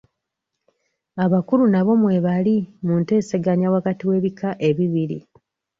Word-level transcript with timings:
Abakulu 1.23 1.63
nabo 1.73 1.91
mwebali 2.01 2.55
mu 2.85 2.93
nteeseganya 3.01 3.67
wakati 3.75 4.03
w'ebika 4.09 4.49
ebibiri. 4.69 5.19